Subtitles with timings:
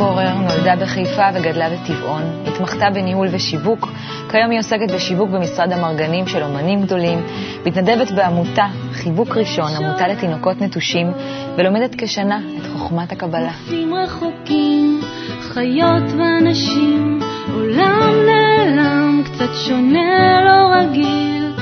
[0.00, 2.22] פורר נולדה בחיפה וגדלה בטבעון.
[2.46, 3.88] התמחתה בניהול ושיווק.
[4.30, 7.18] כיום היא עוסקת בשיווק במשרד המרגנים של אומנים גדולים.
[7.66, 11.12] מתנדבת בעמותה חיבוק ראשון, עמותה לתינוקות נטושים,
[11.56, 13.52] ולומדת כשנה את חוכמת הקבלה.
[13.92, 15.00] רחוקים,
[15.40, 17.20] חיות ואנשים,
[17.54, 21.52] עולם נעלם, קצת שונה, לא רגיל.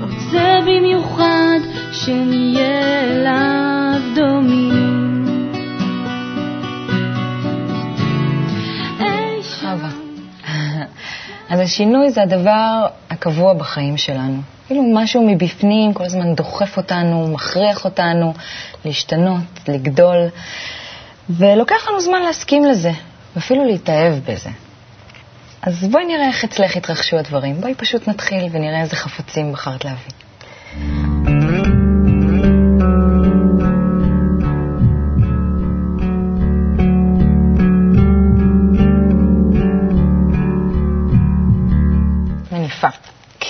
[0.00, 1.58] רוצה במיוחד
[1.92, 4.77] שנהיה אליו דומים.
[11.48, 14.40] אז השינוי זה הדבר הקבוע בחיים שלנו.
[14.66, 18.34] כאילו משהו מבפנים כל הזמן דוחף אותנו, מכריח אותנו
[18.84, 20.16] להשתנות, לגדול,
[21.30, 22.90] ולוקח לנו זמן להסכים לזה,
[23.36, 24.50] ואפילו להתאהב בזה.
[25.62, 27.60] אז בואי נראה איך אצלך התרחשו הדברים.
[27.60, 30.12] בואי פשוט נתחיל ונראה איזה חפצים בחרת להביא.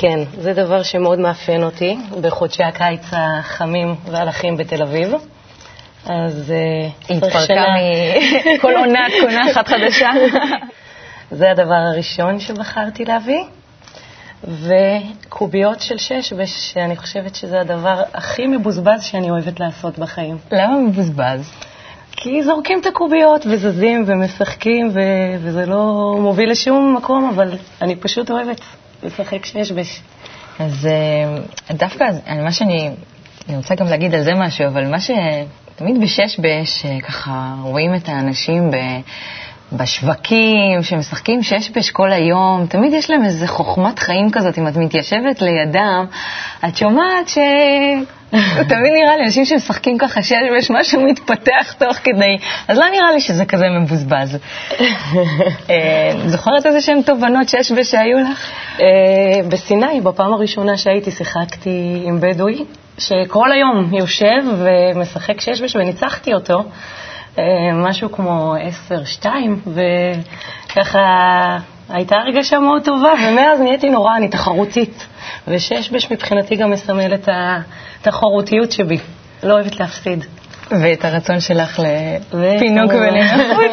[0.00, 5.12] כן, זה דבר שמאוד מאפיין אותי בחודשי הקיץ החמים והלכים בתל אביב.
[6.06, 10.10] אז אה, התפרקה שנה- מכל עונה את קונה אחת חדשה.
[11.30, 13.44] זה הדבר הראשון שבחרתי להביא.
[14.44, 20.38] וקוביות של שש, שאני חושבת שזה הדבר הכי מבוזבז שאני אוהבת לעשות בחיים.
[20.52, 21.50] למה מבוזבז?
[22.16, 27.50] כי זורקים את הקוביות וזזים ומשחקים, ו- וזה לא מוביל לשום מקום, אבל
[27.82, 28.60] אני פשוט אוהבת
[29.02, 30.00] לשחק שש בש.
[30.58, 32.04] אז אה, דווקא
[32.44, 32.90] מה שאני,
[33.48, 37.94] אני רוצה גם להגיד על זה משהו, אבל מה שתמיד בשש בש, אה, ככה רואים
[37.94, 38.76] את האנשים ב...
[39.72, 44.76] בשווקים, שמשחקים שש בש כל היום, תמיד יש להם איזו חוכמת חיים כזאת, אם את
[44.76, 46.04] מתיישבת לידם,
[46.68, 47.38] את שומעת ש...
[48.68, 52.36] תמיד נראה לי, אנשים שמשחקים ככה שש בש, משהו מתפתח תוך כדי,
[52.68, 54.38] אז לא נראה לי שזה כזה מבוזבז.
[55.70, 58.50] אה, זוכרת איזה שהן תובנות שש בש שהיו לך?
[58.80, 62.64] אה, בסיני, בפעם הראשונה שהייתי, שיחקתי עם בדואי,
[62.98, 66.64] שכל היום יושב ומשחק שש בש, וניצחתי אותו.
[67.38, 71.00] אה, משהו כמו עשר, שתיים, וככה
[71.88, 75.06] הייתה הרגשה מאוד טובה, ומאז נהייתי נורא, אני תחרותית.
[75.48, 77.28] ושש בש מבחינתי גם מסמל את
[78.02, 78.98] התחרותיות שבי.
[79.42, 80.24] לא אוהבת להפסיד.
[80.70, 81.80] ואת הרצון שלך
[82.32, 82.92] לפינוק.
[82.92, 83.64] ולנחות.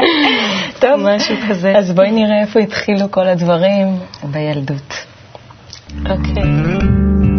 [0.80, 1.72] טוב, משהו כזה.
[1.78, 5.06] אז בואי נראה איפה התחילו כל הדברים בילדות.
[6.10, 7.29] אוקיי.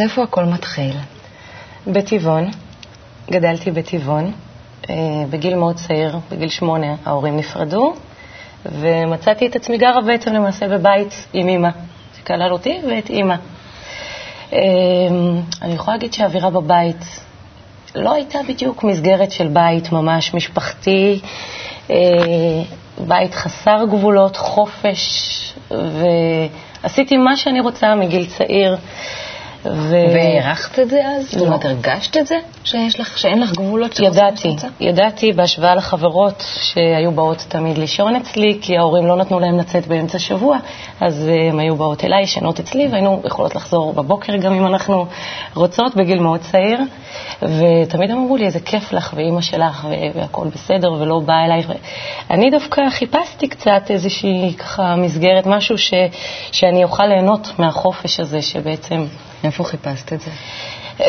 [0.00, 0.92] אז איפה הכל מתחיל?
[1.86, 2.50] בטבעון,
[3.30, 4.32] גדלתי בטבעון.
[4.90, 4.94] אה,
[5.30, 7.94] בגיל מאוד צעיר, בגיל שמונה, ההורים נפרדו,
[8.66, 11.68] ומצאתי את עצמי גרה בעצם למעשה בבית עם אימא,
[12.18, 13.34] שכלל אותי ואת אימא.
[14.52, 14.58] אה,
[15.62, 17.20] אני יכולה להגיד שהאווירה בבית
[17.94, 21.20] לא הייתה בדיוק מסגרת של בית ממש משפחתי,
[21.90, 21.96] אה,
[22.98, 28.76] בית חסר גבולות, חופש, ועשיתי מה שאני רוצה מגיל צעיר.
[29.64, 29.94] ו...
[30.14, 31.24] והערכת את זה אז?
[31.30, 31.46] זאת לא.
[31.46, 32.36] אומרת, הרגשת את זה?
[32.64, 34.00] שיש לך, שאין לך גבולות?
[34.00, 34.56] ידעתי?
[34.80, 40.18] ידעתי בהשוואה לחברות שהיו באות תמיד לישון אצלי, כי ההורים לא נתנו להם לצאת באמצע
[40.18, 40.58] שבוע,
[41.00, 45.06] אז אה, הם היו באות אליי, ישנות אצלי, והיינו יכולות לחזור בבוקר גם אם אנחנו
[45.54, 46.80] רוצות, בגיל מאוד צעיר.
[47.42, 51.66] ותמיד אמרו לי, איזה כיף לך, ואימא שלך, והכול בסדר, ולא באה אלייך.
[52.30, 55.94] אני דווקא חיפשתי קצת איזושהי ככה מסגרת, משהו ש,
[56.52, 59.06] שאני אוכל ליהנות מהחופש הזה, שבעצם...
[59.44, 60.30] איפה חיפשת את זה?
[61.00, 61.06] אה,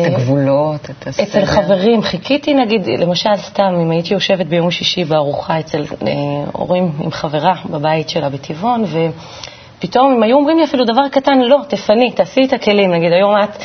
[0.00, 1.24] את הגבולות, את הסדר?
[1.24, 6.12] אצל חברים, חיכיתי נגיד, למשל סתם, אם הייתי יושבת ביום שישי בארוחה אצל אה,
[6.52, 11.58] הורים עם חברה בבית שלה בטבעון, ופתאום הם היו אומרים לי אפילו דבר קטן, לא,
[11.68, 13.62] תפני, תעשי את הכלים, נגיד היום את,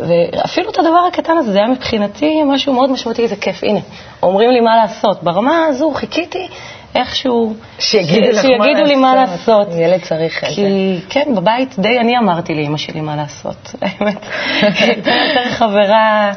[0.00, 3.80] ואפילו את הדבר הקטן הזה, זה היה מבחינתי משהו מאוד משמעותי, איזה כיף, הנה,
[4.22, 5.22] אומרים לי מה לעשות.
[5.22, 6.48] ברמה הזו חיכיתי
[6.94, 9.68] איכשהו, שיגידו מה שיגידו לי מה לעשות.
[9.72, 10.54] ילד צריך את זה.
[10.54, 14.18] כי כן, בבית די אני אמרתי לאימא שלי מה לעשות, האמת.
[14.62, 16.32] הייתה יותר חברה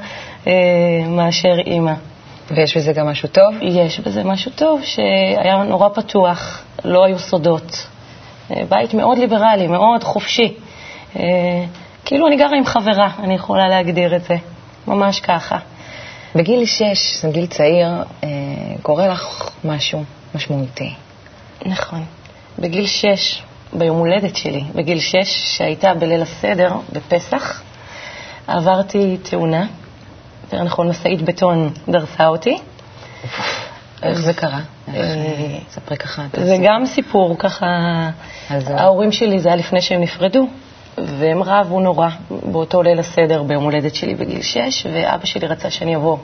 [0.47, 0.53] אה,
[1.07, 1.93] מאשר אימא.
[2.51, 3.55] ויש בזה גם משהו טוב?
[3.61, 7.87] יש בזה משהו טוב, שהיה נורא פתוח, לא היו סודות.
[8.51, 10.53] אה, בית מאוד ליברלי, מאוד חופשי.
[11.19, 11.23] אה,
[12.05, 14.35] כאילו אני גרה עם חברה, אני יכולה להגדיר את זה.
[14.87, 15.57] ממש ככה.
[16.35, 18.29] בגיל שש, זה גיל צעיר, אה,
[18.81, 20.03] קורה לך משהו
[20.35, 20.93] משמעותי.
[21.65, 22.05] נכון.
[22.59, 23.41] בגיל שש,
[23.73, 27.61] ביום הולדת שלי, בגיל שש, שהייתה בליל הסדר, בפסח,
[28.47, 29.65] עברתי תאונה,
[30.43, 32.57] יותר נכון משאית בטון דרסה אותי,
[34.03, 34.59] איך זה קרה?
[34.87, 35.03] אה,
[35.69, 36.25] ספרי ככה.
[36.33, 36.57] זה.
[36.63, 37.65] גם סיפור, ככה.
[38.49, 40.47] ההורים שלי, זה היה לפני שהם נפרדו,
[41.05, 45.95] והם רבו נורא באותו ליל הסדר ביום הולדת שלי בגיל 6, ואבא שלי רצה שאני
[45.95, 46.17] אבוא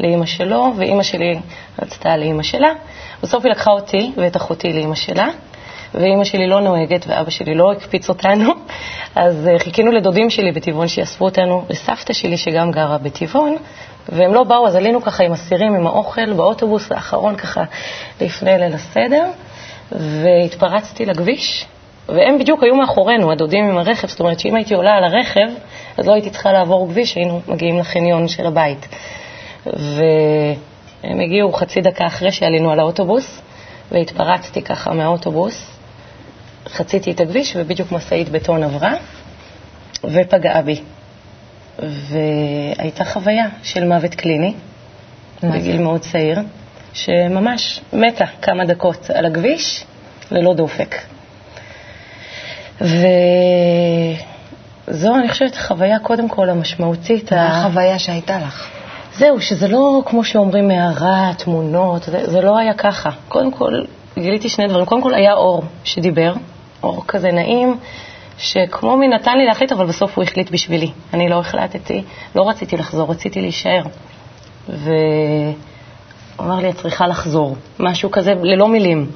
[0.00, 1.38] לאימא שלו, ואימא שלי
[1.82, 2.72] רצתה לאימא שלה.
[3.22, 5.28] בסוף היא לקחה אותי ואת אחותי לאימא שלה,
[5.94, 8.52] ואימא שלי לא נוהגת ואבא שלי לא הקפיץ אותנו,
[9.14, 13.56] אז אה, חיכינו לדודים שלי בטבעון שיאספו אותנו לסבתא שלי שגם גרה בטבעון,
[14.08, 17.64] והם לא באו, אז עלינו ככה עם הסירים, עם האוכל, באוטובוס האחרון ככה
[18.20, 19.24] לפני ליל הסדר,
[19.92, 21.66] והתפרצתי לכביש,
[22.08, 25.48] והם בדיוק היו מאחורינו, הדודים עם הרכב, זאת אומרת שאם הייתי עולה על הרכב,
[25.96, 28.88] אז לא הייתי צריכה לעבור כביש, היינו מגיעים לחניון של הבית.
[29.66, 33.40] והם הגיעו חצי דקה אחרי שעלינו על האוטובוס,
[33.92, 35.70] והתפרצתי ככה מהאוטובוס,
[36.68, 38.92] חציתי את הכביש, ובדיוק משאית בטון עברה,
[40.04, 40.80] ופגעה בי.
[41.78, 44.54] והייתה חוויה של מוות קליני?
[45.42, 46.38] בגיל מאוד צעיר,
[46.92, 49.84] שממש מתה כמה דקות על הכביש
[50.30, 50.94] ללא דופק.
[52.80, 52.94] וזו,
[55.14, 57.32] אני חושבת, החוויה קודם כל המשמעותית.
[57.32, 58.68] מה החוויה שהייתה לך?
[59.12, 63.10] זהו, שזה לא כמו שאומרים מערה, תמונות, זה, זה לא היה ככה.
[63.28, 63.72] קודם כל,
[64.14, 64.86] גיליתי שני דברים.
[64.86, 66.32] קודם כל היה אור שדיבר,
[66.82, 67.76] אור כזה נעים,
[68.38, 70.90] שכמו מי נתן לי להחליט, אבל בסוף הוא החליט בשבילי.
[71.14, 72.02] אני לא החלטתי,
[72.34, 73.82] לא רציתי לחזור, רציתי להישאר.
[74.68, 75.54] והוא
[76.40, 77.56] אמר לי, את צריכה לחזור.
[77.78, 79.10] משהו כזה, ללא מילים.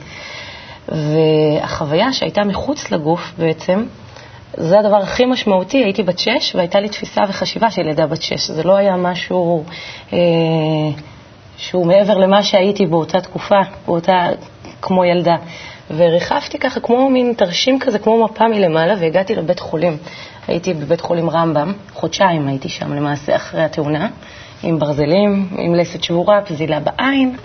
[0.89, 3.85] והחוויה שהייתה מחוץ לגוף בעצם,
[4.57, 5.85] זה הדבר הכי משמעותי.
[5.85, 8.51] הייתי בת שש והייתה לי תפיסה וחשיבה של לידה בת שש.
[8.51, 9.65] זה לא היה משהו
[10.13, 10.19] אה,
[11.57, 14.29] שהוא מעבר למה שהייתי באותה תקופה, באותה,
[14.83, 15.37] כמו ילדה.
[15.97, 19.97] וריחפתי ככה כמו מין תרשים כזה, כמו מפה מלמעלה, והגעתי לבית חולים.
[20.49, 24.09] הייתי בבית חולים רמב"ם, חודשיים הייתי שם למעשה אחרי התאונה,
[24.63, 27.37] עם ברזלים, עם לסת שבורה, פזילה בעין.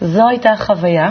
[0.00, 1.10] זו הייתה החוויה.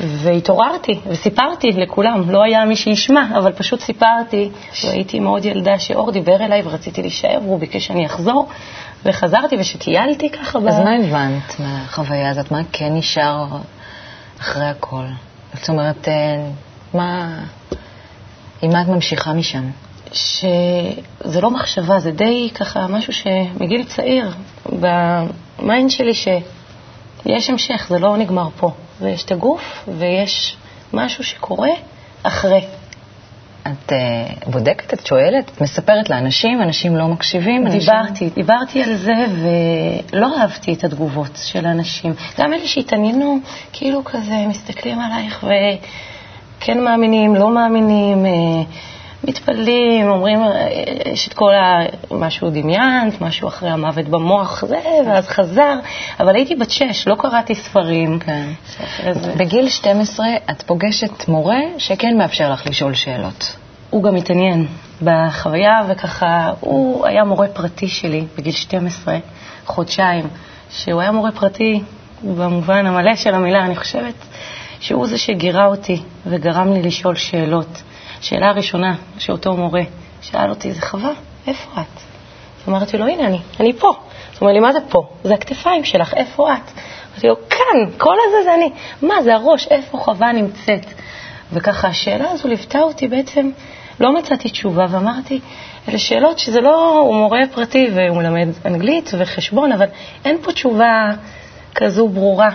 [0.00, 4.50] והתעוררתי וסיפרתי לכולם, לא היה מי שישמע, אבל פשוט סיפרתי,
[4.84, 8.48] והייתי מאוד ילדה שאור דיבר אליי ורציתי להישאר, והוא ביקש שאני אחזור,
[9.04, 10.60] וחזרתי ושטיילתי ככה.
[10.60, 12.50] ב- אז מה הבנת מהחוויה הזאת?
[12.50, 13.46] מה כן נשאר
[14.40, 15.04] אחרי הכל?
[15.54, 16.46] זאת אומרת, אה,
[16.94, 17.38] מה...
[18.62, 19.70] עם מה את ממשיכה משם?
[20.12, 24.30] שזה לא מחשבה, זה די ככה משהו שמגיל צעיר,
[24.66, 28.70] ב mind שלי שיש המשך, זה לא נגמר פה.
[29.00, 30.56] ויש את הגוף ויש
[30.92, 31.70] משהו שקורה
[32.22, 32.60] אחרי.
[33.66, 33.98] את אה,
[34.46, 37.66] בודקת, את שואלת, את מספרת לאנשים, אנשים לא מקשיבים?
[37.66, 39.12] אנשים- דיברתי, דיברתי על זה
[40.12, 42.14] ולא אהבתי את התגובות של האנשים.
[42.40, 43.38] גם אלה שהתעניינו,
[43.72, 45.44] כאילו כזה מסתכלים עלייך
[46.58, 48.30] וכן מאמינים, לא מאמינים, אה,
[49.24, 50.68] מתפללים, אומרים, אה,
[51.12, 51.80] יש את כל ה...
[52.10, 55.74] משהו דמיינת, משהו אחרי המוות במוח, זה, ואז חזר.
[56.20, 58.18] אבל הייתי בת שש, לא קראתי ספרים.
[58.18, 58.46] כן.
[59.12, 63.56] זה- בגיל 12 את פוגשת מורה שכן מאפשר לך לשאול שאלות.
[63.90, 64.66] הוא גם התעניין
[65.02, 69.18] בחוויה, וככה, הוא היה מורה פרטי שלי בגיל 12,
[69.66, 70.28] חודשיים,
[70.70, 71.82] שהוא היה מורה פרטי
[72.24, 74.14] במובן המלא של המילה, אני חושבת
[74.80, 77.82] שהוא זה שגירה אותי וגרם לי לשאול שאלות.
[78.20, 79.82] שאלה הראשונה שאותו מורה
[80.20, 81.10] שאל אותי, זה חווה,
[81.46, 82.00] איפה את?
[82.62, 83.88] אז אמרתי לו, הנה אני, אני פה.
[83.88, 83.94] אז
[84.38, 85.08] הוא אומר לי, מה זה פה?
[85.24, 86.70] זה הכתפיים שלך, איפה את?
[87.12, 88.70] אמרתי לו, כאן, כל הזה זה אני.
[89.02, 90.86] מה, זה הראש, איפה חווה נמצאת?
[91.52, 93.50] וככה השאלה הזו ליוותה אותי בעצם,
[94.00, 95.40] לא מצאתי תשובה, ואמרתי,
[95.88, 99.86] אלה שאלות שזה לא, הוא מורה פרטי והוא מלמד אנגלית וחשבון, אבל
[100.24, 101.10] אין פה תשובה
[101.74, 102.50] כזו ברורה,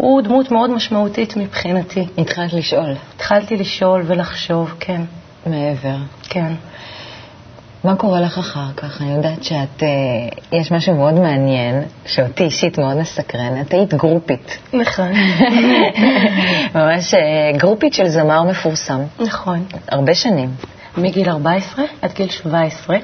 [0.00, 2.06] והוא דמות מאוד משמעותית מבחינתי.
[2.18, 5.02] התחלת לשאול התחלתי לשאול ולחשוב, כן,
[5.46, 5.96] מעבר.
[6.22, 6.52] כן.
[7.84, 9.02] מה קורה לך אחר כך?
[9.02, 9.88] אני יודעת שאת, אה,
[10.58, 13.60] יש משהו מאוד מעניין, שאותי אישית מאוד מסקרן.
[13.60, 14.58] את היית גרופית.
[14.72, 15.12] נכון.
[16.74, 17.20] ממש אה,
[17.56, 19.00] גרופית של זמר מפורסם.
[19.20, 19.64] נכון.
[19.88, 20.50] הרבה שנים.
[20.96, 22.96] מגיל 14 עד גיל 17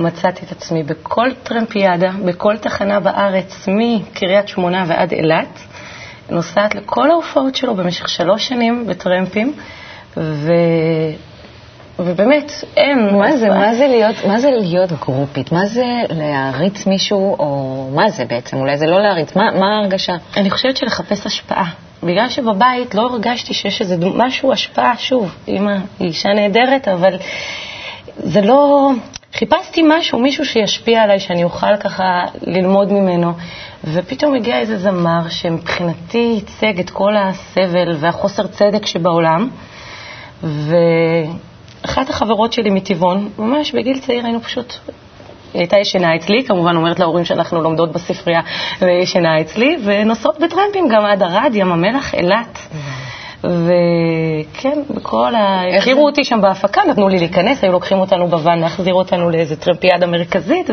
[0.00, 5.58] מצאתי את עצמי בכל טרמפיאדה, בכל תחנה בארץ, מקריית שמונה ועד אילת,
[6.30, 9.52] נוסעת לכל ההופעות שלו במשך שלוש שנים בטרמפים,
[10.16, 10.52] ו...
[11.98, 13.16] ובאמת, אין...
[13.16, 13.48] מה זה.
[13.48, 15.52] מה זה להיות, מה זה להיות גרופית?
[15.52, 18.56] מה זה להעריץ מישהו, או מה זה בעצם?
[18.56, 20.16] אולי זה לא להעריץ, מה, מה ההרגשה?
[20.36, 21.70] אני חושבת שלחפש השפעה.
[22.02, 27.16] בגלל שבבית לא הרגשתי שיש איזה משהו, השפעה, שוב, אימא היא אישה נהדרת, אבל
[28.16, 28.90] זה לא...
[29.38, 32.04] חיפשתי משהו, מישהו שישפיע עליי, שאני אוכל ככה
[32.42, 33.32] ללמוד ממנו,
[33.84, 39.48] ופתאום הגיע איזה זמר שמבחינתי ייצג את כל הסבל והחוסר צדק שבעולם,
[40.42, 44.72] ואחת החברות שלי מטבעון, ממש בגיל צעיר היינו פשוט
[45.54, 48.40] היא הייתה ישנה אצלי, כמובן אומרת להורים שאנחנו לומדות בספרייה
[48.80, 52.58] וישנה אצלי, ונוסעות בטרמפים גם עד ערד, ים המלח, אילת.
[53.44, 55.62] וכן, בכל ה...
[55.78, 60.06] הכירו אותי שם בהפקה, נתנו לי להיכנס, היו לוקחים אותנו בוואן להחזיר אותנו לאיזה טרמפיאדה
[60.06, 60.70] מרכזית,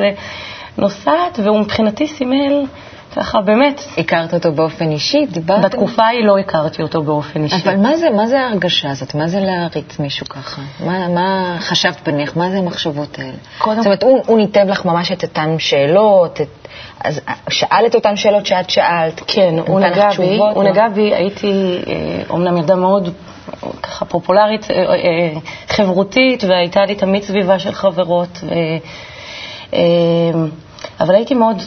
[0.78, 2.66] ונוסעת, והוא מבחינתי סימל...
[3.16, 3.82] ככה, באמת.
[3.98, 5.26] הכרת אותו באופן אישי?
[5.32, 5.66] דיברת?
[5.66, 7.56] בתקופה ההיא לא הכרתי אותו באופן אישי.
[7.64, 9.16] אבל מה זה, מה זה ההרגשה הזאת?
[9.16, 10.62] מה זה להריץ מישהו ככה?
[10.80, 12.38] מה, מה חשבת בנך?
[12.38, 13.32] מה זה המחשבות האלה?
[13.58, 13.78] קודם...
[13.78, 16.68] זאת אומרת, הוא, הוא ניתב לך ממש את אותן שאלות, את,
[17.04, 19.22] אז שאל את אותן שאלות שאת שאלת.
[19.28, 21.82] כן, הוא נגע בי, הוא נגע בי, הייתי
[22.30, 23.14] אומנם ילדה מאוד
[23.84, 28.54] ככה פופולרית, אה, אה, חברותית, והייתה לי תמיד סביבה של חברות, ו,
[29.74, 29.80] אה,
[31.00, 31.58] אבל הייתי מאוד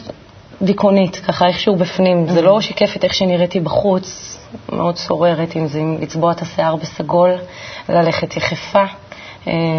[0.65, 2.27] דיכאונית, ככה איכשהו בפנים.
[2.27, 4.37] זה לא שיקף את איך שנראיתי בחוץ,
[4.71, 7.31] מאוד סוררת עם זה, עם לצבוע את השיער בסגול,
[7.89, 8.83] ללכת יחפה.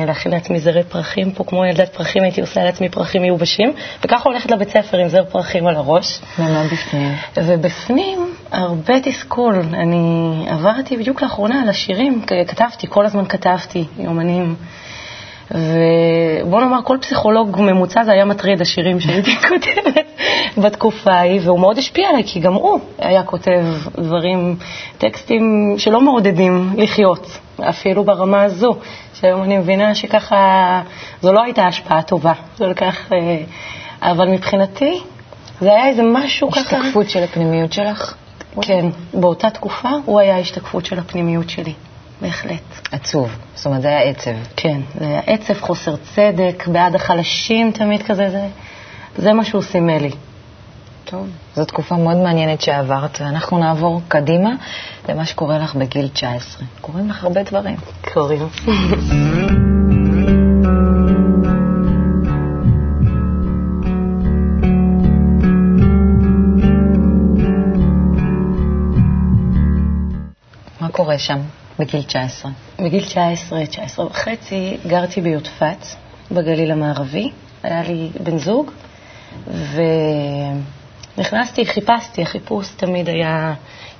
[0.06, 3.72] להכין לעצמי זרי פרחים פה, כמו ילדת פרחים, הייתי עושה לעצמי פרחים מיובשים,
[4.04, 6.20] וככה הולכת לבית ספר עם זר פרחים על הראש.
[6.38, 7.12] ומה בפנים?
[7.36, 9.62] ובפנים, הרבה תסכול.
[9.72, 14.56] אני עברתי בדיוק לאחרונה על השירים, כתבתי, כל הזמן כתבתי, יומנים.
[15.50, 20.06] ובוא נאמר, כל פסיכולוג ממוצע זה היה מטריד, השירים שהייתי כותבת
[20.58, 23.64] בתקופה ההיא, והוא מאוד השפיע עליי, כי גם הוא היה כותב
[23.98, 24.56] דברים,
[24.98, 28.76] טקסטים שלא מעודדים לחיות, אפילו ברמה הזו,
[29.14, 30.82] שהיום אני מבינה שככה,
[31.22, 33.38] זו לא הייתה השפעה טובה, זה לקח, אה,
[34.02, 35.00] אבל מבחינתי,
[35.60, 36.60] זה היה איזה משהו ככה...
[36.60, 38.14] השתקפות של הפנימיות שלך?
[38.62, 41.72] כן, באותה תקופה הוא היה השתקפות של הפנימיות שלי.
[42.20, 42.88] בהחלט.
[42.92, 43.30] עצוב.
[43.54, 44.30] זאת אומרת, זה היה עצב.
[44.56, 48.48] כן, זה היה עצב, חוסר צדק, בעד החלשים תמיד כזה, זה,
[49.16, 50.10] זה מה שהוא סימל לי.
[51.04, 54.50] טוב, זו תקופה מאוד מעניינת שעברת, ואנחנו נעבור קדימה
[55.08, 56.66] למה שקורה לך בגיל 19.
[56.80, 57.76] קורים לך הרבה דברים.
[58.12, 58.48] קורים.
[70.80, 71.38] מה קורה שם?
[71.78, 72.50] בגיל 19.
[72.78, 75.86] בגיל 19, 19 וחצי, גרתי ביודפת,
[76.30, 77.30] בגליל המערבי.
[77.62, 78.70] היה לי בן זוג,
[81.16, 83.54] ונכנסתי, חיפשתי, החיפוש תמיד היה,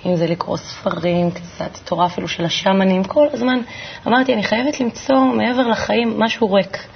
[0.07, 3.59] אם זה לקרוא ספרים, קצת תורה אפילו של השמנים, כל הזמן
[4.07, 6.87] אמרתי, אני חייבת למצוא מעבר לחיים משהו ריק.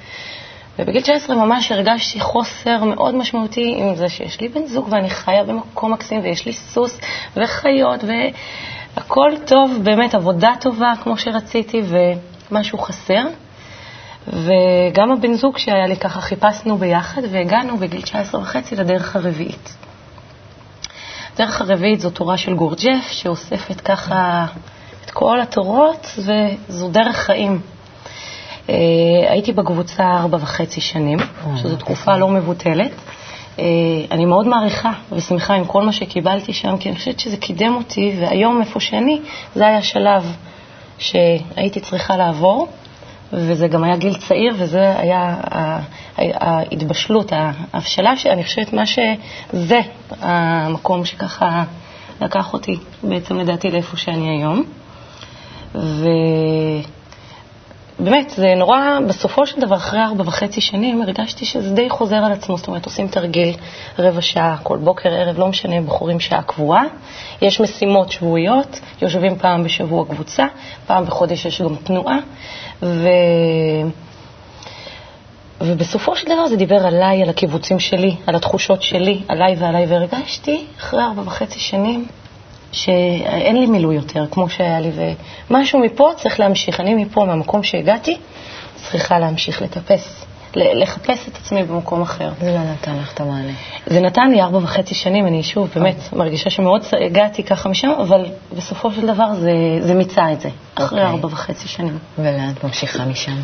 [0.78, 5.44] ובגיל 19 ממש הרגשתי חוסר מאוד משמעותי עם זה שיש לי בן זוג ואני חיה
[5.44, 7.00] במקום מקסים ויש לי סוס
[7.36, 8.12] וחיות ו...
[8.96, 11.82] הכל טוב, באמת עבודה טובה כמו שרציתי,
[12.50, 13.22] ומשהו חסר.
[14.28, 19.76] וגם הבן זוג שהיה לי ככה, חיפשנו ביחד והגענו בגיל 19 וחצי לדרך הרביעית.
[21.34, 24.46] הדרך הרביעית זו תורה של גורג'ף, שאוספת ככה
[25.04, 27.60] את כל התורות, וזו דרך חיים.
[28.68, 28.74] אה,
[29.28, 31.18] הייתי בקבוצה ארבע וחצי שנים,
[31.56, 32.90] שזו תקופה לא מבוטלת.
[33.58, 33.64] אה,
[34.10, 38.16] אני מאוד מעריכה ושמחה עם כל מה שקיבלתי שם, כי אני חושבת שזה קידם אותי,
[38.20, 39.20] והיום, איפה שאני,
[39.54, 40.36] זה היה שלב
[40.98, 42.68] שהייתי צריכה לעבור,
[43.32, 45.36] וזה גם היה גיל צעיר, וזה היה
[46.16, 47.32] ההתבשלות,
[47.72, 49.80] ההבשלה, שאני חושבת מה שזה
[50.20, 51.64] המקום שככה
[52.20, 54.64] לקח אותי בעצם לדעתי לאיפה שאני היום.
[55.74, 56.06] ו...
[58.04, 58.78] באמת, זה נורא,
[59.08, 62.56] בסופו של דבר, אחרי ארבע וחצי שנים, הרגשתי שזה די חוזר על עצמו.
[62.56, 63.54] זאת אומרת, עושים תרגיל
[63.98, 66.84] רבע שעה, כל בוקר, ערב, לא משנה, בוחרים שעה קבועה.
[67.42, 70.46] יש משימות שבועיות, יושבים פעם בשבוע קבוצה,
[70.86, 72.18] פעם בחודש יש גם תנועה.
[72.82, 73.08] ו...
[75.60, 80.64] ובסופו של דבר זה דיבר עליי, על הקיבוצים שלי, על התחושות שלי, עליי ועליי, והרגשתי,
[80.78, 82.06] אחרי ארבע וחצי שנים,
[82.72, 84.90] שאין לי מילוי יותר, כמו שהיה לי,
[85.50, 86.80] ומשהו מפה צריך להמשיך.
[86.80, 88.16] אני מפה, מהמקום שהגעתי,
[88.76, 90.24] צריכה להמשיך לטפס,
[90.54, 92.30] לחפש את עצמי במקום אחר.
[92.40, 93.52] זה לא נתן לך את המענה.
[93.86, 96.16] זה נתן לי ארבע וחצי שנים, אני שוב באמת okay.
[96.16, 100.98] מרגישה שמאוד הגעתי ככה משם, אבל בסופו של דבר זה, זה מיצה את זה, אחרי
[100.98, 101.02] okay.
[101.02, 101.16] אוקיי.
[101.16, 101.98] ארבע וחצי שנים.
[102.18, 103.36] ולאן את ממשיכה משם?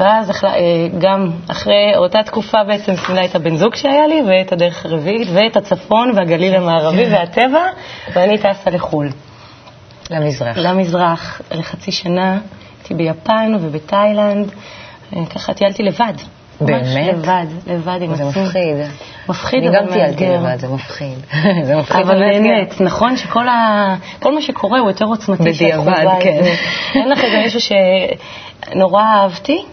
[0.00, 4.86] ואז אה, גם אחרי אותה תקופה בעצם סימלה את הבן זוג שהיה לי, ואת הדרך
[4.86, 7.64] הרביעית, ואת הצפון והגליל המערבי והטבע,
[8.12, 9.08] ואני טסה לחו"ל.
[10.10, 10.58] למזרח.
[10.58, 12.38] למזרח, לחצי שנה.
[12.78, 14.52] הייתי ביפן ובתאילנד,
[15.16, 16.12] אה, ככה טיילתי לבד.
[16.60, 16.82] באמת?
[16.82, 18.32] ממש לבד, לבד עם עצמי.
[18.32, 18.76] זה מפחיד.
[19.28, 19.98] מפחיד, אבל מאתגר.
[19.98, 21.18] אני גם טיילתי לבד, זה מפחיד.
[21.66, 23.94] זה מפחיד אבל באמת, נכון שכל ה...
[24.24, 25.42] מה שקורה הוא יותר עוצמתי.
[25.42, 26.42] בדיעבד, כן.
[26.94, 27.60] אין לך איזה מישהו
[28.72, 29.64] שנורא אהבתי,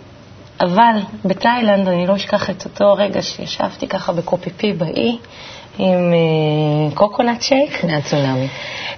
[0.62, 5.18] אבל בתאילנד אני לא אשכח את אותו רגע שישבתי ככה בקופיפי באי
[5.78, 6.14] עם
[6.94, 7.78] קוקונט שייק.
[7.78, 8.48] לפני הצונאמי.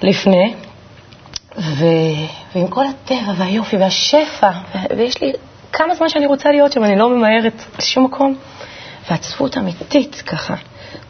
[0.01, 0.53] לפני.
[1.57, 1.85] ו...
[2.55, 4.51] ועם כל הטבע והיופי והשפע,
[4.97, 5.31] ויש לי
[5.73, 8.35] כמה זמן שאני רוצה להיות שם, אני לא ממהרת לשום מקום.
[9.09, 10.55] ועצבות אמיתית ככה.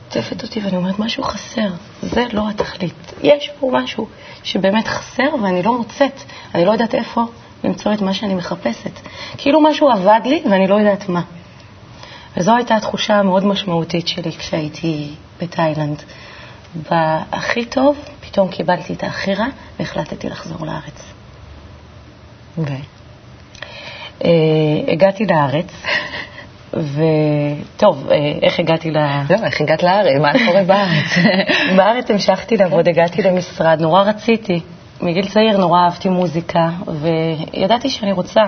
[0.05, 1.67] עוטפת אותי ואני אומרת, משהו חסר,
[2.01, 3.13] זה לא התכלית.
[3.23, 4.07] יש פה משהו
[4.43, 6.23] שבאמת חסר ואני לא מוצאת,
[6.55, 7.25] אני לא יודעת איפה
[7.63, 8.99] למצוא את מה שאני מחפשת.
[9.37, 11.21] כאילו משהו עבד לי ואני לא יודעת מה.
[12.37, 15.09] וזו הייתה התחושה המאוד משמעותית שלי כשהייתי
[15.41, 16.03] בתאילנד.
[16.89, 19.47] בהכי טוב, פתאום קיבלתי את הכי רע
[19.79, 21.13] והחלטתי לחזור לארץ.
[22.57, 22.63] ו...
[24.25, 24.31] אה,
[24.87, 25.83] הגעתי לארץ,
[26.73, 28.97] וטוב, אה, איך הגעתי ל...
[29.29, 30.21] לא, איך הגעת לארץ?
[30.21, 31.17] מה קורה בארץ?
[31.77, 34.61] בארץ המשכתי לעבוד, הגעתי למשרד, נורא רציתי.
[35.01, 38.41] מגיל צעיר נורא אהבתי מוזיקה, וידעתי שאני רוצה,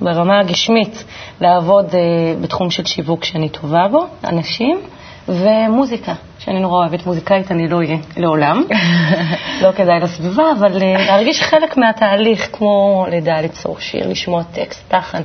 [0.00, 1.04] ברמה הגשמית,
[1.40, 1.94] לעבוד uh,
[2.40, 4.80] בתחום של שיווק שאני טובה בו, אנשים,
[5.28, 7.06] ומוזיקה, שאני נורא אוהבת.
[7.06, 8.64] מוזיקאית, אני לא אהיה לעולם,
[9.62, 15.22] לא כדאי לסביבה, אבל uh, להרגיש חלק מהתהליך, כמו לידה, ליצור שיר, לשמוע טקסט, לחן,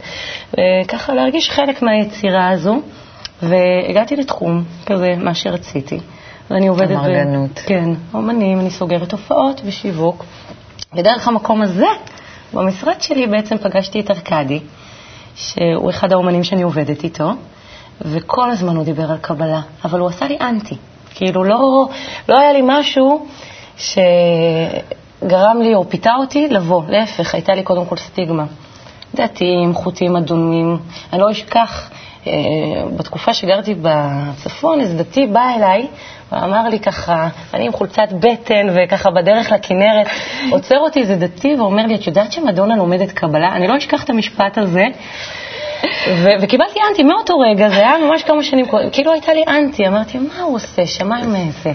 [0.54, 2.76] וככה להרגיש חלק מהיצירה הזו,
[3.42, 6.00] והגעתי לתחום כזה, מה שרציתי.
[6.52, 6.98] ואני עובדת...
[6.98, 7.50] אמרגנות.
[7.52, 7.68] ב...
[7.68, 10.26] כן, אומנים, אני סוגרת הופעות ושיווק.
[10.94, 11.88] ודרך המקום הזה,
[12.54, 14.60] במשרד שלי בעצם פגשתי את ארכדי,
[15.36, 17.32] שהוא אחד האומנים שאני עובדת איתו,
[18.02, 20.76] וכל הזמן הוא דיבר על קבלה, אבל הוא עשה לי אנטי.
[21.16, 21.90] כאילו, לא,
[22.30, 23.28] לא היה לי משהו
[23.78, 28.46] שגרם לי או פיתה אותי לבוא, להפך, הייתה לי קודם כל סטיגמה.
[29.16, 30.78] דתיים, חוטים אדומים.
[31.14, 31.90] אני לא אשכח,
[32.98, 35.88] בתקופה שגרתי בצפון, איזה דתי בא אליי
[36.32, 40.08] ואמר לי ככה, אני עם חולצת בטן וככה בדרך לכנרת,
[40.52, 43.56] עוצר אותי איזה דתי ואומר לי, את יודעת שמדונה לומדת קבלה?
[43.56, 44.88] אני לא אשכח את המשפט הזה.
[46.08, 49.88] ו- וקיבלתי אנטי מאותו רגע, זה היה ממש כמה שנים קודם, כאילו הייתה לי אנטי,
[49.88, 51.72] אמרתי, מה הוא עושה שם, מה עם זה?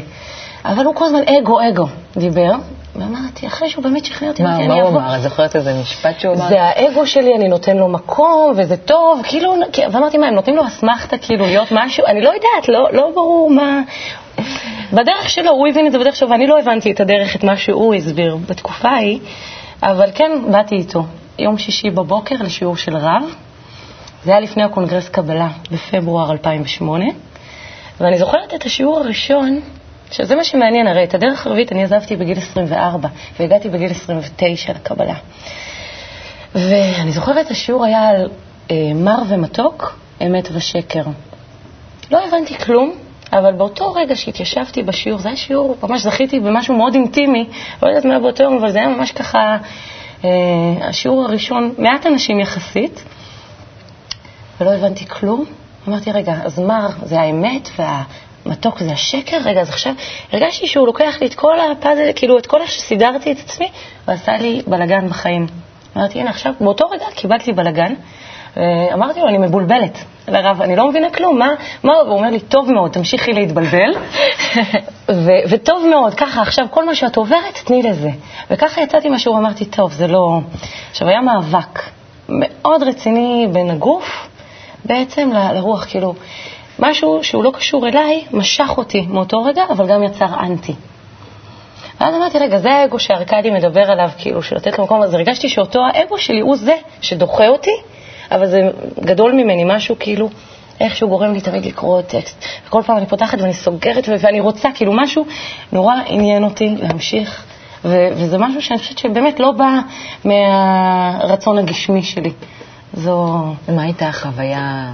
[0.65, 2.53] אבל הוא כל הזמן אגו, אגו, דיבר,
[2.97, 4.89] ואמרתי, אחרי שהוא באמת שכנע אותי, מה מה הוא.
[4.89, 5.17] אמר?
[5.17, 6.49] את זוכרת איזה משפט שהוא אמר?
[6.49, 9.55] זה האגו שלי, אני נותן לו מקום, וזה טוב, כאילו,
[9.93, 12.07] ואמרתי, מה, הם נותנים לו אסמכתה, כאילו, להיות משהו?
[12.07, 13.81] אני לא יודעת, לא, לא ברור מה...
[14.93, 17.57] בדרך שלו, הוא הבין את זה בדרך שלו, ואני לא הבנתי את הדרך, את מה
[17.57, 19.21] שהוא הסביר בתקופה ההיא,
[19.83, 21.05] אבל כן, באתי איתו.
[21.39, 23.35] יום שישי בבוקר לשיעור של רב,
[24.25, 27.05] זה היה לפני הקונגרס קבלה, בפברואר 2008,
[28.01, 29.61] ואני זוכרת את השיעור הראשון,
[30.11, 33.09] שזה מה שמעניין, הרי את הדרך הרביעית אני עזבתי בגיל 24,
[33.41, 35.15] והגעתי בגיל 29 לקבלה.
[36.55, 38.29] ואני זוכרת, השיעור היה על
[38.71, 41.03] אה, מר ומתוק, אמת ושקר.
[42.11, 42.93] לא הבנתי כלום,
[43.33, 47.49] אבל באותו רגע שהתיישבתי בשיעור, זה היה שיעור, ממש זכיתי במשהו מאוד אינטימי,
[47.83, 49.57] לא יודעת מה באותו יום, אבל זה היה ממש ככה,
[50.25, 50.31] אה,
[50.81, 53.05] השיעור הראשון, מעט אנשים יחסית,
[54.61, 55.45] ולא הבנתי כלום.
[55.89, 57.69] אמרתי, רגע, אז מר זה האמת
[58.47, 59.37] והמתוק זה השקר?
[59.45, 59.93] רגע, אז עכשיו
[60.33, 63.69] הרגשתי שהוא לוקח לי את כל הפאזל, כאילו את כל איך שסידרתי את עצמי,
[64.09, 65.47] ועשה לי בלגן בחיים.
[65.97, 67.95] אמרתי, הנה עכשיו, באותו רגע קיבלתי בלגן.
[68.57, 68.63] אה,
[68.95, 69.99] אמרתי לו, אני מבולבלת.
[70.29, 71.49] לרב, אני לא מבינה כלום, מה,
[71.83, 73.91] מה, הוא אומר לי, טוב מאוד, תמשיכי להתבלבל,
[75.11, 78.11] ו- וטוב מאוד, ככה, עכשיו כל מה שאת עוברת, תני לזה.
[78.51, 80.41] וככה יצאתי מהשיעור, אמרתי, טוב, זה לא...
[80.91, 81.83] עכשיו, היה מאבק
[82.29, 84.29] מאוד רציני בין הגוף
[84.85, 86.15] בעצם ל- לרוח, כאילו,
[86.81, 90.75] משהו שהוא לא קשור אליי, משך אותי מאותו רגע, אבל גם יצר אנטי.
[92.01, 95.17] ואז אמרתי, רגע, זה האגו שארקדי מדבר עליו, כאילו, של לתת למקום הזה.
[95.17, 97.75] הרגשתי שאותו האגו שלי הוא זה שדוחה אותי,
[98.31, 98.59] אבל זה
[99.01, 100.29] גדול ממני, משהו כאילו,
[100.81, 102.45] איכשהו גורם לי תמיד לקרוא טקסט.
[102.67, 105.25] וכל פעם אני פותחת ואני סוגרת ואני רוצה, כאילו, משהו
[105.73, 107.45] נורא עניין אותי להמשיך,
[107.85, 109.79] ו- וזה משהו שאני חושבת שבאמת לא בא
[110.25, 112.33] מהרצון הגשמי שלי.
[112.95, 113.45] זו...
[113.69, 114.93] מה הייתה החוויה,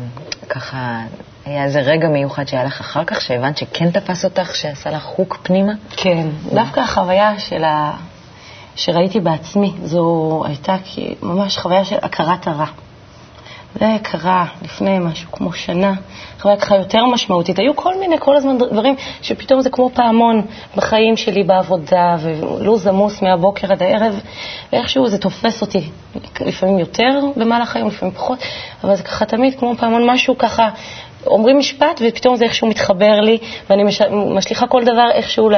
[0.49, 1.01] ככה,
[1.47, 5.39] היה איזה רגע מיוחד שהיה לך אחר כך, שהבנת שכן תפס אותך, שעשה לך הוק
[5.43, 5.73] פנימה?
[5.97, 7.93] כן, דווקא החוויה של ה...
[8.77, 10.77] שראיתי בעצמי, זו הייתה
[11.23, 12.67] ממש חוויה של הכרת הרע.
[13.81, 15.95] זה קרה לפני משהו כמו שנה,
[16.41, 17.59] חוויה ככה יותר משמעותית.
[17.59, 20.43] היו כל מיני, כל הזמן דברים שפתאום זה כמו פעמון
[20.77, 24.21] בחיים שלי בעבודה, ולו"ז עמוס מהבוקר עד הערב,
[24.73, 25.91] ואיכשהו זה תופס אותי,
[26.41, 28.39] לפעמים יותר במהלך היום, לפעמים פחות,
[28.85, 30.69] אבל זה ככה תמיד כמו פעמון, משהו ככה,
[31.27, 33.39] אומרים משפט ופתאום זה איכשהו מתחבר לי,
[33.71, 34.03] ואני מש...
[34.37, 35.51] משליכה כל דבר איכשהו.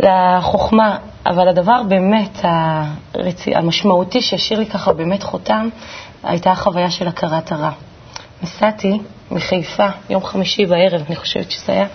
[0.00, 3.44] לחוכמה, אבל הדבר באמת הרצ...
[3.54, 5.68] המשמעותי שהשאיר לי ככה באמת חותם,
[6.22, 7.70] הייתה החוויה של הכרת הרע.
[8.42, 8.98] נסעתי
[9.30, 11.86] מחיפה, יום חמישי בערב, אני חושבת שזה היה,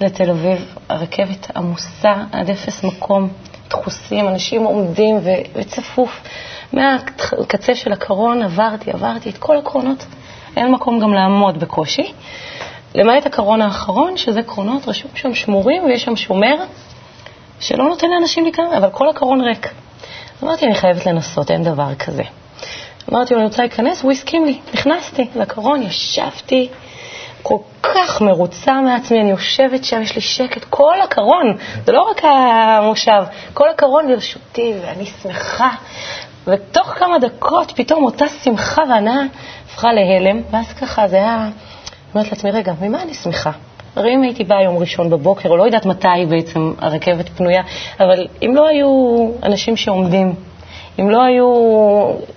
[0.00, 3.28] לתל אביב, הרכבת עמוסה עד אפס מקום,
[3.68, 5.30] דחוסים, אנשים עומדים ו...
[5.54, 6.20] וצפוף.
[6.72, 10.06] מהקצה של הקרון עברתי, עברתי את כל הקרונות,
[10.56, 12.12] אין מקום גם לעמוד בקושי.
[12.94, 16.54] למעט הקרון האחרון, שזה קרונות, רשום שם שמורים ויש שם שומר
[17.60, 19.68] שלא נותן לאנשים להיכנס, אבל כל הקרון ריק.
[20.42, 22.22] אמרתי, אני חייבת לנסות, אין דבר כזה.
[23.12, 24.58] אמרתי לו, אני רוצה להיכנס, והוא הסכים לי.
[24.74, 26.68] נכנסתי לקרון, ישבתי,
[27.42, 32.22] כל כך מרוצה מעצמי, אני יושבת שם, יש לי שקט, כל הקרון, זה לא רק
[32.24, 33.22] המושב,
[33.54, 35.70] כל הקרון ברשותי, ואני שמחה.
[36.46, 39.22] ותוך כמה דקות פתאום אותה שמחה והנאה
[39.72, 41.48] הפכה להלם, ואז ככה זה היה,
[42.14, 43.50] אומרת לעצמי, רגע, ממה אני שמחה?
[43.96, 47.62] הרי אם הייתי באה יום ראשון בבוקר, או לא יודעת מתי בעצם הרכבת פנויה,
[48.00, 48.88] אבל אם לא היו
[49.42, 50.34] אנשים שעומדים,
[51.00, 51.46] אם לא היו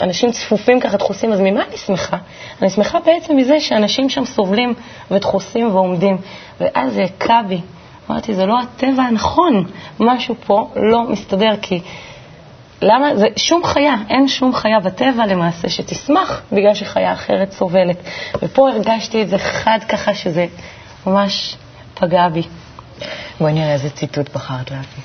[0.01, 2.17] אנשים צפופים ככה דחוסים, אז ממה אני שמחה?
[2.61, 4.73] אני שמחה בעצם מזה שאנשים שם סובלים
[5.11, 6.17] ודחוסים ועומדים.
[6.59, 7.61] ואז זה הכה בי.
[8.09, 9.65] אמרתי, זה לא הטבע הנכון,
[9.99, 11.81] משהו פה לא מסתדר, כי
[12.87, 13.15] למה?
[13.15, 17.97] זה שום חיה, אין שום חיה בטבע למעשה שתשמח בגלל שחיה אחרת סובלת.
[18.41, 20.45] ופה הרגשתי את זה חד ככה שזה
[21.07, 21.55] ממש
[21.93, 22.43] פגע בי.
[23.39, 25.03] בואי נראה איזה ציטוט בחרת להביא.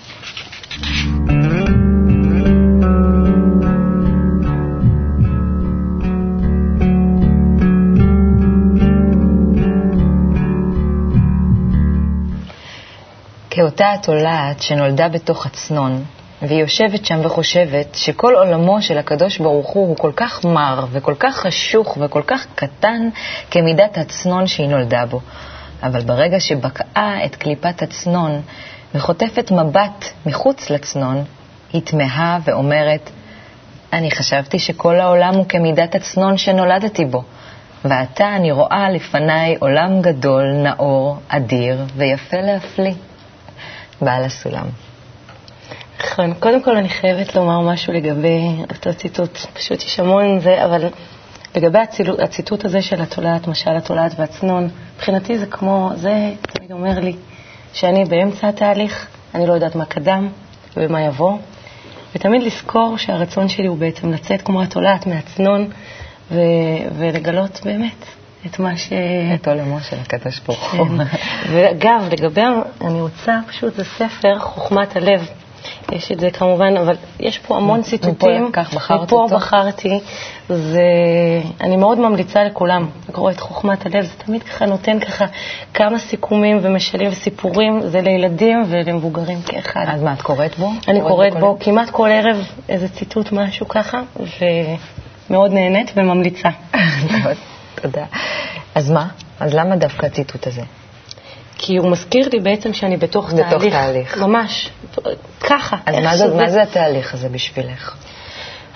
[13.50, 16.04] כאותה התולעת שנולדה בתוך הצנון,
[16.42, 21.14] והיא יושבת שם וחושבת שכל עולמו של הקדוש ברוך הוא הוא כל כך מר וכל
[21.18, 23.09] כך חשוך וכל כך קטן
[23.50, 25.20] כמידת הצנון שהיא נולדה בו.
[25.83, 28.42] אבל ברגע שבקעה את קליפת הצנון
[28.94, 31.24] וחוטפת מבט מחוץ לצנון,
[31.72, 33.11] היא תמהה ואומרת,
[33.92, 37.22] אני חשבתי שכל העולם הוא כמידת הצנון שנולדתי בו,
[37.85, 42.94] ועתה אני רואה לפניי עולם גדול, נאור, אדיר ויפה להפליא.
[44.00, 44.66] בעל הסולם.
[46.04, 46.34] נכון.
[46.34, 49.38] קודם כל אני חייבת לומר משהו לגבי אותו ציטוט.
[49.52, 50.88] פשוט יש המון זה, אבל
[51.56, 52.10] לגבי הציל...
[52.22, 57.16] הציטוט הזה של התולעת, משל התולעת והצנון, מבחינתי זה כמו, זה תמיד אומר לי
[57.72, 60.28] שאני באמצע התהליך, אני לא יודעת מה קדם
[60.76, 61.38] ומה יבוא,
[62.14, 65.70] ותמיד לזכור שהרצון שלי הוא בעצם לצאת כמו התולעת מהצנון
[66.30, 66.40] ו...
[66.98, 68.04] ולגלות באמת
[68.46, 68.92] את מה ש...
[69.34, 70.86] את עולמו של הקדוש ברוך הוא.
[70.86, 71.04] כן.
[71.52, 72.42] ואגב, לגבי,
[72.80, 75.30] אני רוצה, פשוט זה ספר, חוכמת הלב.
[75.92, 78.42] יש את זה כמובן, אבל יש פה המון ציטוטים.
[78.44, 79.37] מפה כך בחרת מפה אותו?
[79.37, 80.00] בחרתי.
[80.48, 80.83] זה,
[81.61, 85.24] אני מאוד ממליצה לכולם לקרוא את חוכמת הלב, זה תמיד ככה נותן ככה
[85.74, 89.85] כמה סיכומים ומשלים וסיפורים, זה לילדים ולמבוגרים כאחד.
[89.88, 90.70] אז מה, את קוראת בו?
[90.88, 92.37] אני קוראת בו בכל- כמעט כל ערב
[92.68, 94.00] איזה ציטוט, משהו ככה,
[95.31, 96.48] ומאוד נהנית וממליצה.
[97.83, 98.05] תודה.
[98.74, 99.07] אז מה?
[99.40, 100.62] אז למה דווקא הציטוט הזה?
[101.62, 103.75] כי הוא מזכיר לי בעצם שאני בתוך בתוך תהליך.
[103.75, 104.18] תהליך.
[104.18, 104.70] ממש,
[105.40, 105.77] ככה.
[105.87, 107.96] אז מה זה, מה זה התהליך הזה בשבילך?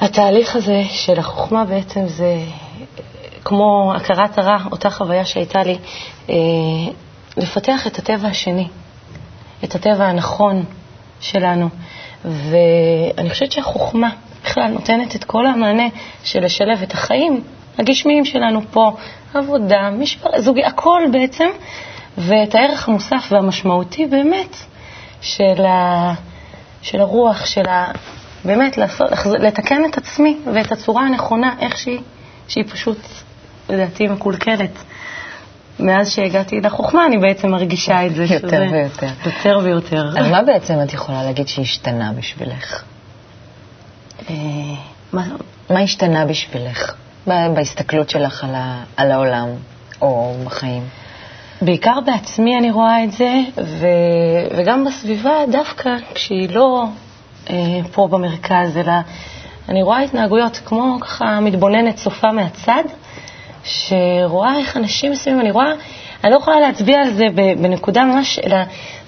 [0.00, 2.36] התהליך הזה של החוכמה בעצם זה
[3.44, 5.78] כמו הכרת הרע, אותה חוויה שהייתה לי,
[6.30, 6.34] אה,
[7.36, 8.68] לפתח את הטבע השני,
[9.64, 10.64] את הטבע הנכון
[11.20, 11.68] שלנו.
[12.24, 14.10] ואני חושבת שהחוכמה
[14.44, 15.86] בכלל נותנת את כל המענה
[16.24, 17.44] של לשלב את החיים
[17.78, 18.92] הגשמיים שלנו פה,
[19.34, 21.48] עבודה, משפחה, זוגי, הכל בעצם,
[22.18, 24.56] ואת הערך המוסף והמשמעותי באמת
[25.20, 26.12] של, ה,
[26.82, 27.90] של הרוח, של ה...
[28.44, 32.00] באמת לעשות, לתקן את עצמי ואת הצורה הנכונה, איך שהיא,
[32.48, 32.98] שהיא פשוט,
[33.68, 34.70] לדעתי, מקולקלת.
[35.80, 38.24] מאז שהגעתי לחוכמה, אני בעצם מרגישה את זה.
[38.24, 39.08] יותר שזה- ויותר.
[39.26, 40.08] יותר ויותר.
[40.18, 42.82] אז מה בעצם את יכולה להגיד שהשתנה בשבילך?
[44.30, 44.34] אה,
[45.12, 45.26] מה-
[45.70, 46.94] מה השתנה בשבילך
[47.26, 49.48] בהסתכלות שלך על, ה, על העולם
[50.02, 50.82] או בחיים?
[51.64, 53.86] בעיקר בעצמי אני רואה את זה, ו,
[54.56, 56.84] וגם בסביבה, דווקא כשהיא לא
[57.50, 58.92] אה, פה במרכז, אלא
[59.68, 62.84] אני רואה התנהגויות כמו ככה מתבוננת, צופה מהצד,
[63.64, 65.72] שרואה איך אנשים מסוימים, אני רואה,
[66.24, 68.56] אני לא יכולה להצביע על זה בנקודה ממש, אלא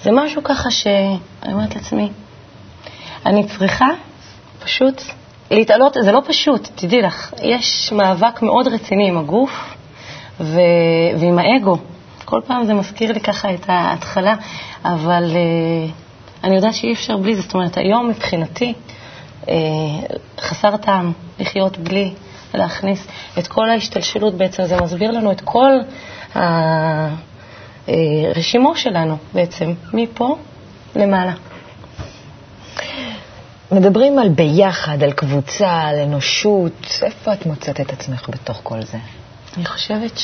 [0.03, 2.11] זה משהו ככה שאני אומרת לעצמי,
[3.27, 3.89] אני צריכה
[4.65, 5.03] פשוט
[5.51, 9.75] להתעלות, זה לא פשוט, תדעי לך, יש מאבק מאוד רציני עם הגוף
[10.41, 10.61] ו...
[11.21, 11.79] ועם האגו.
[12.27, 14.35] כל פעם זה מזכיר לי ככה את ההתחלה,
[14.85, 17.43] אבל uh, אני יודעת שאי אפשר בלי זה.
[17.43, 18.75] זאת אומרת, היום מבחינתי
[19.43, 19.49] uh,
[20.41, 22.15] חסר טעם לחיות בלי
[22.55, 23.07] להכניס
[23.39, 25.73] את כל ההשתלשלות בעצם, זה מסביר לנו את כל
[27.87, 30.37] הרשימו שלנו בעצם, מפה
[30.97, 31.33] למעלה.
[33.73, 36.87] מדברים על ביחד, על קבוצה, על אנושות.
[37.03, 38.99] איפה את מוצאת את עצמך בתוך כל זה?
[39.57, 40.19] אני חושבת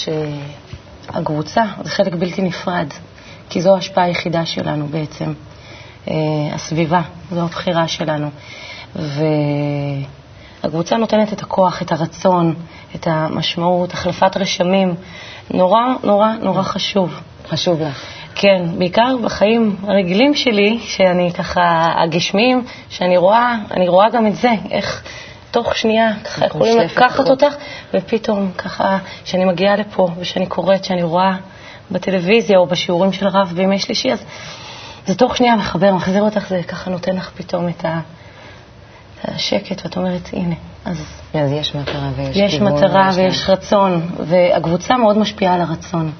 [1.14, 2.86] שהקבוצה זה חלק בלתי נפרד,
[3.48, 5.32] כי זו ההשפעה היחידה שלנו בעצם.
[6.08, 6.14] אה,
[6.54, 8.30] הסביבה, זו הבחירה שלנו.
[10.62, 12.54] והקבוצה נותנת את הכוח, את הרצון,
[12.94, 14.94] את המשמעות, החלפת רשמים.
[15.50, 17.20] נורא, נורא, נורא חשוב.
[17.48, 18.04] חשוב לך.
[18.34, 24.50] כן, בעיקר בחיים הרגילים שלי, שאני ככה, הגשמיים, שאני רואה, אני רואה גם את זה,
[24.70, 25.02] איך
[25.52, 27.28] תוך שנייה ככה יכולים לקחת.
[27.28, 27.54] אותך,
[27.94, 31.30] ופתאום ככה, כשאני מגיעה לפה ושאני קוראת, שאני רואה
[31.90, 34.24] בטלוויזיה או בשיעורים של הרב בימי שלישי, אז
[35.06, 37.84] זה תוך שנייה מחבר, מחזיר אותך, זה ככה נותן לך פתאום את
[39.24, 40.96] השקט, ואת אומרת, הנה, אז...
[41.34, 42.72] אז יש מטרה ויש יש כיוון.
[42.72, 46.12] מטרה ויש- ויש רצון, והקבוצה מאוד משפיעה על הרצון.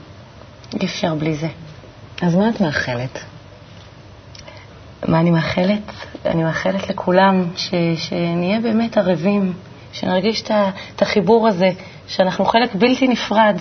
[0.80, 1.48] אי אפשר בלי זה.
[2.22, 3.18] אז מה את מאחלת?
[5.08, 5.92] מה אני מאחלת?
[6.26, 9.52] אני מאחלת לכולם ש, שנהיה באמת ערבים,
[9.92, 10.42] שנרגיש
[10.96, 11.70] את החיבור הזה,
[12.06, 13.56] שאנחנו חלק בלתי נפרד,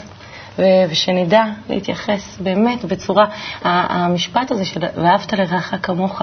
[0.60, 3.26] ו- ושנדע להתייחס באמת בצורה,
[3.64, 6.22] המשפט הזה של ואהבת לרעך כמוך,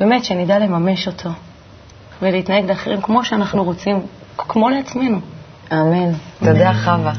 [0.00, 1.30] באמת שנדע לממש אותו
[2.22, 4.00] ולהתנהג לאחרים כמו שאנחנו רוצים,
[4.36, 5.20] כמו לעצמנו.
[5.72, 6.12] אמן.
[6.38, 7.12] תודה, חווה.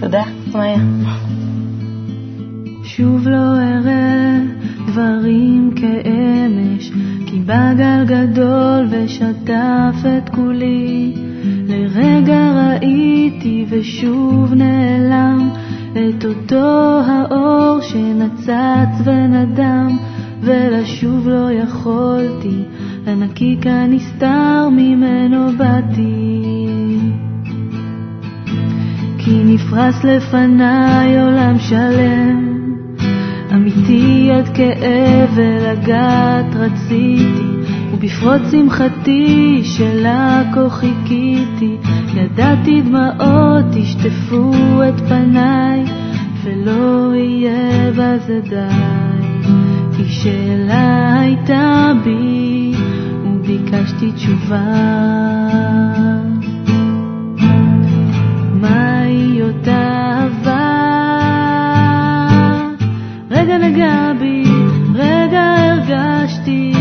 [0.00, 0.22] תודה,
[0.54, 0.76] מאיה.
[2.96, 4.38] שוב לא אראה
[4.86, 6.90] דברים כאמש,
[7.26, 11.14] כי בא גל גדול ושטף את כולי.
[11.68, 15.50] לרגע ראיתי ושוב נעלם
[15.92, 19.98] את אותו האור שנצץ ונדם,
[20.40, 22.62] ולשוב לא יכולתי,
[23.06, 26.31] לנקיק הנסתר ממנו באתי.
[29.24, 32.52] כי נפרס לפניי עולם שלם,
[33.54, 41.76] אמיתי עד כאב ולגעת רציתי, ובפרוץ שמחתי שלה כה חיכיתי,
[42.14, 44.52] ידעתי דמעות ישטפו
[44.88, 45.84] את פניי,
[46.42, 49.46] ולא יהיה בזה די.
[49.96, 52.72] כי שאלה הייתה בי,
[53.24, 54.62] וביקשתי תשובה.
[63.30, 64.44] רגע נגע בי,
[64.94, 66.72] רגע הרגשתי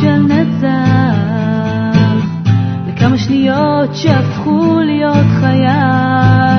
[0.00, 1.16] של נצח
[2.88, 6.49] לכמה שניות שהפכו להיות חיי